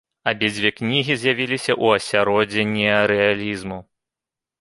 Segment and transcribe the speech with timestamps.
[0.29, 3.79] Абедзве кнігі з'явіліся ў асяроддзі неарэалізму.